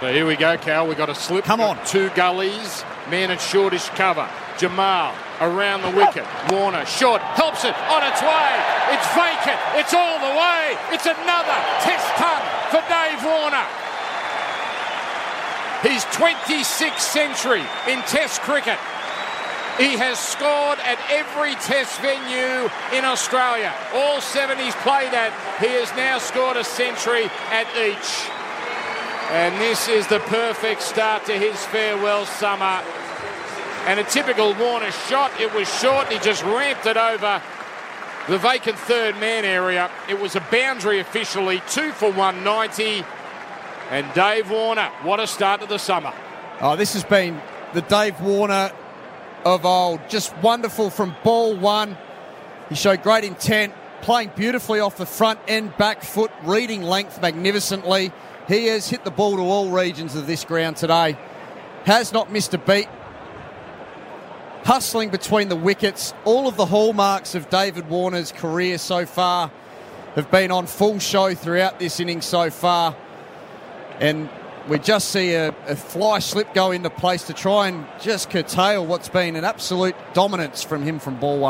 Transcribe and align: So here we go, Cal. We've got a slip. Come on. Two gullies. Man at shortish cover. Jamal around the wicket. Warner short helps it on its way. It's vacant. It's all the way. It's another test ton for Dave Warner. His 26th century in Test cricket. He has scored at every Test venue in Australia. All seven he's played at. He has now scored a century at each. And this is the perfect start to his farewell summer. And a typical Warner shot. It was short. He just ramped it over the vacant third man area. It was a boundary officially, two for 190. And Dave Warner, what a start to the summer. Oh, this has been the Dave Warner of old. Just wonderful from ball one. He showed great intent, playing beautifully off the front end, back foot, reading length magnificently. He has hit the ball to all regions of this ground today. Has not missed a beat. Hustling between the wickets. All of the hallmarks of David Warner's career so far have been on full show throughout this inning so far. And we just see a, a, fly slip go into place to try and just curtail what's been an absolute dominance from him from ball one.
So 0.00 0.10
here 0.10 0.24
we 0.24 0.34
go, 0.34 0.56
Cal. 0.56 0.88
We've 0.88 0.96
got 0.96 1.10
a 1.10 1.14
slip. 1.14 1.44
Come 1.44 1.60
on. 1.60 1.76
Two 1.84 2.08
gullies. 2.16 2.84
Man 3.10 3.30
at 3.30 3.38
shortish 3.38 3.86
cover. 3.90 4.26
Jamal 4.56 5.12
around 5.42 5.82
the 5.82 5.92
wicket. 5.92 6.24
Warner 6.48 6.86
short 6.86 7.20
helps 7.36 7.68
it 7.68 7.76
on 7.76 8.00
its 8.08 8.22
way. 8.24 8.50
It's 8.96 9.04
vacant. 9.12 9.60
It's 9.76 9.92
all 9.92 10.16
the 10.16 10.32
way. 10.32 10.72
It's 10.96 11.04
another 11.04 11.58
test 11.84 12.08
ton 12.16 12.40
for 12.72 12.80
Dave 12.88 13.20
Warner. 13.28 13.68
His 15.84 16.00
26th 16.16 17.00
century 17.00 17.64
in 17.86 18.00
Test 18.08 18.40
cricket. 18.40 18.80
He 19.76 20.00
has 20.00 20.18
scored 20.18 20.78
at 20.80 20.96
every 21.10 21.56
Test 21.56 22.00
venue 22.00 22.72
in 22.96 23.04
Australia. 23.04 23.74
All 23.92 24.22
seven 24.22 24.56
he's 24.56 24.74
played 24.76 25.12
at. 25.12 25.32
He 25.60 25.68
has 25.76 25.92
now 25.94 26.16
scored 26.18 26.56
a 26.56 26.64
century 26.64 27.28
at 27.52 27.68
each. 27.76 28.39
And 29.30 29.60
this 29.60 29.88
is 29.88 30.06
the 30.08 30.18
perfect 30.18 30.82
start 30.82 31.24
to 31.26 31.32
his 31.32 31.56
farewell 31.66 32.26
summer. 32.26 32.82
And 33.86 34.00
a 34.00 34.04
typical 34.04 34.54
Warner 34.54 34.90
shot. 34.90 35.30
It 35.40 35.54
was 35.54 35.72
short. 35.80 36.12
He 36.12 36.18
just 36.18 36.42
ramped 36.42 36.84
it 36.86 36.96
over 36.96 37.40
the 38.28 38.38
vacant 38.38 38.78
third 38.78 39.18
man 39.18 39.44
area. 39.44 39.90
It 40.08 40.20
was 40.20 40.36
a 40.36 40.40
boundary 40.50 41.00
officially, 41.00 41.62
two 41.68 41.92
for 41.92 42.10
190. 42.10 43.04
And 43.90 44.12
Dave 44.14 44.50
Warner, 44.50 44.90
what 45.02 45.20
a 45.20 45.26
start 45.26 45.60
to 45.60 45.66
the 45.66 45.78
summer. 45.78 46.12
Oh, 46.60 46.76
this 46.76 46.92
has 46.94 47.04
been 47.04 47.40
the 47.72 47.82
Dave 47.82 48.20
Warner 48.20 48.72
of 49.44 49.64
old. 49.64 50.00
Just 50.08 50.36
wonderful 50.38 50.90
from 50.90 51.14
ball 51.24 51.56
one. 51.56 51.96
He 52.68 52.74
showed 52.74 53.02
great 53.02 53.24
intent, 53.24 53.74
playing 54.02 54.32
beautifully 54.36 54.80
off 54.80 54.96
the 54.96 55.06
front 55.06 55.40
end, 55.48 55.76
back 55.76 56.02
foot, 56.02 56.30
reading 56.44 56.82
length 56.82 57.20
magnificently. 57.20 58.12
He 58.48 58.66
has 58.66 58.88
hit 58.88 59.04
the 59.04 59.10
ball 59.10 59.36
to 59.36 59.42
all 59.42 59.70
regions 59.70 60.16
of 60.16 60.26
this 60.26 60.44
ground 60.44 60.76
today. 60.76 61.16
Has 61.84 62.12
not 62.12 62.30
missed 62.30 62.54
a 62.54 62.58
beat. 62.58 62.88
Hustling 64.64 65.10
between 65.10 65.48
the 65.48 65.56
wickets. 65.56 66.12
All 66.24 66.48
of 66.48 66.56
the 66.56 66.66
hallmarks 66.66 67.34
of 67.34 67.48
David 67.48 67.88
Warner's 67.88 68.32
career 68.32 68.78
so 68.78 69.06
far 69.06 69.50
have 70.14 70.30
been 70.30 70.50
on 70.50 70.66
full 70.66 70.98
show 70.98 71.34
throughout 71.34 71.78
this 71.78 72.00
inning 72.00 72.20
so 72.20 72.50
far. 72.50 72.96
And 74.00 74.28
we 74.68 74.78
just 74.78 75.10
see 75.10 75.34
a, 75.34 75.54
a, 75.66 75.76
fly 75.76 76.18
slip 76.18 76.54
go 76.54 76.70
into 76.70 76.90
place 76.90 77.24
to 77.24 77.32
try 77.32 77.68
and 77.68 77.86
just 78.00 78.30
curtail 78.30 78.86
what's 78.86 79.08
been 79.08 79.36
an 79.36 79.44
absolute 79.44 79.96
dominance 80.14 80.62
from 80.62 80.82
him 80.82 80.98
from 80.98 81.18
ball 81.18 81.38
one. 81.38 81.48